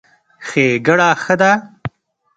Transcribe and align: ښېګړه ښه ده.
ښېګړه 0.47 1.09
ښه 1.23 1.35
ده. 1.41 1.51